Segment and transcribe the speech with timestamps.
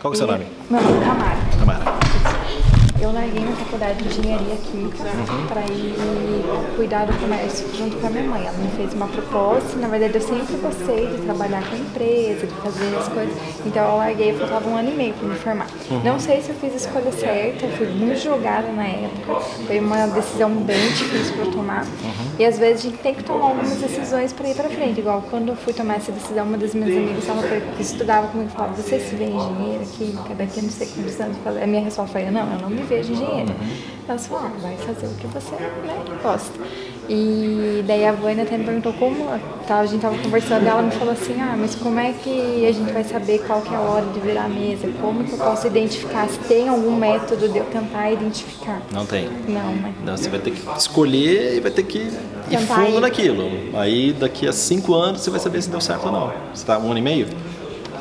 [0.00, 1.99] Qual que é o seu
[3.00, 5.46] Eu larguei minha faculdade de engenharia química Uhum.
[5.46, 5.94] para ir
[6.76, 8.42] cuidar do comércio junto com a minha mãe.
[8.46, 9.76] Ela me fez uma proposta.
[9.78, 13.34] Na verdade, eu sempre gostei de trabalhar com empresa, de fazer as coisas.
[13.64, 15.66] Então, eu larguei, faltava um ano e meio para me formar.
[15.90, 16.00] Uhum.
[16.04, 19.40] Não sei se eu fiz a escolha certa, fui muito julgada na época.
[19.66, 21.84] Foi uma decisão bem difícil para eu tomar.
[21.84, 22.10] Uhum.
[22.38, 25.00] E às vezes a gente tem que tomar algumas decisões para ir para frente.
[25.00, 27.24] Igual quando eu fui tomar essa decisão, uma das minhas amigas
[27.76, 31.36] que estudava comigo falava: Você se vê engenheira, química, daqui a não sei quantos anos?
[31.62, 33.54] A minha resposta foi: Não, eu não me vejo engenheira.
[34.08, 36.58] Ela falou: ah, vai fazer o que você né, gosta.
[37.08, 39.26] E daí a Vânia até me perguntou como
[39.66, 42.70] tá, a gente tava conversando, ela me falou assim, ah, mas como é que a
[42.70, 44.88] gente vai saber qual que é a hora de virar a mesa?
[45.00, 46.28] Como que eu posso identificar?
[46.28, 48.80] Se tem algum método de eu tentar identificar?
[48.92, 49.28] Não tem.
[49.48, 49.92] Não, né?
[50.04, 53.00] Não, você vai ter que escolher e vai ter que ir fundo ir.
[53.00, 53.50] naquilo.
[53.74, 56.32] Aí daqui a cinco anos você vai saber se deu certo ou não.
[56.54, 57.26] Você tá um ano e meio?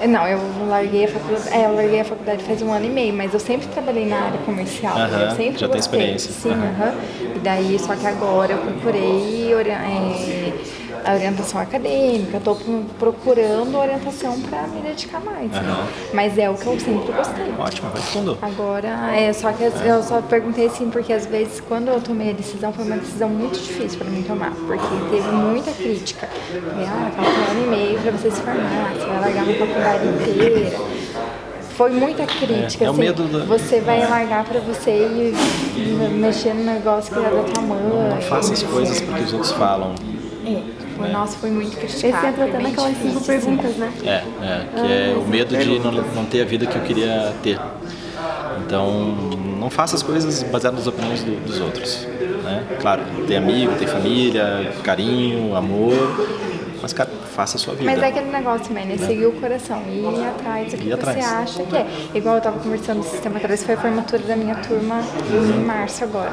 [0.08, 3.14] Não, eu larguei a faculdade, é, eu larguei a faculdade faz um ano e meio,
[3.14, 4.98] mas eu sempre trabalhei na área comercial.
[4.98, 6.00] Aham, eu sempre já tem gostei.
[6.00, 6.32] experiência.
[6.32, 6.68] Sim, Aham.
[6.68, 6.94] aham.
[7.36, 10.54] E daí, só que agora eu procurei é,
[11.06, 12.58] a orientação acadêmica, estou
[12.98, 15.52] procurando orientação para me dedicar mais.
[15.52, 15.60] né?
[15.60, 15.88] Aham.
[16.14, 17.54] Mas é o que eu sempre gostei.
[17.58, 18.38] Ótimo, vai fundo.
[18.42, 22.34] Agora, é, só que eu só perguntei assim, porque às vezes quando eu tomei a
[22.34, 26.28] decisão foi uma decisão muito difícil para mim tomar, porque teve muita crítica.
[26.28, 29.54] Falei, ah, falta um ano e meio para você se formar, você vai largar uma
[29.54, 30.80] faculdade inteira.
[31.76, 36.10] Foi muita crítica, É, é o assim, medo da- você vai largar para você me-
[36.10, 38.10] mexer no negócio que é da tua mãe.
[38.16, 39.96] Não faça as coisas porque os outros falam.
[40.46, 40.60] É,
[41.00, 42.16] foi, nossa, foi muito criticado.
[42.18, 43.56] Esse entra até naquelas cinco difícil, assim.
[43.58, 43.94] perguntas, né?
[44.04, 47.34] É, é, que é o medo de não, não ter a vida que eu queria
[47.42, 47.60] ter.
[48.66, 49.14] Então,
[49.60, 52.08] não faça as coisas baseadas nas opiniões do- dos outros.
[52.44, 52.64] Né?
[52.80, 55.94] Claro, tem amigo, tem família, carinho, amor,
[56.82, 57.86] mas, cara, faça a sua vida.
[57.92, 60.90] Mas é aquele negócio, man, é seguir o coração e ir atrás do que Ir
[60.90, 61.26] você atrás.
[61.34, 61.88] acha que é.
[62.14, 66.04] Igual eu tava conversando no sistema atrás, foi a formatura da minha turma em março
[66.04, 66.32] agora.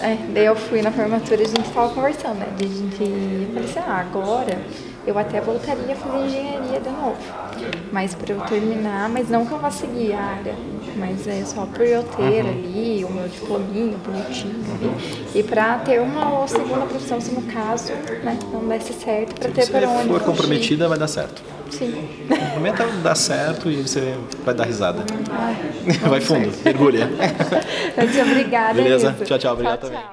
[0.00, 2.46] É, daí eu fui na formatura e a gente tava conversando, né?
[2.56, 3.02] De a gente.
[3.02, 4.58] Eu falei assim, ah, agora
[5.06, 7.16] eu até voltaria a fazer engenharia de novo.
[7.92, 10.54] Mas pra eu terminar, mas não que eu vá seguir a área,
[10.96, 12.50] mas é só por eu ter Uhum.
[12.50, 14.90] ali o meu diplominho bonitinho ali.
[15.34, 19.62] E pra ter uma segunda profissão, se no caso, né, não desse certo, pra ter
[19.62, 21.42] Se para onde você for comprometida, vai dar certo.
[21.70, 22.08] Sim.
[22.28, 24.14] Comprometa, dá certo e você
[24.44, 25.04] vai dar risada.
[25.30, 25.56] Ai,
[26.08, 27.06] Vai fundo, mergulha.
[27.96, 28.74] Muito obrigada.
[28.74, 29.16] Beleza?
[29.24, 29.52] Tchau, tchau.
[29.52, 30.12] Obrigado tchau, também.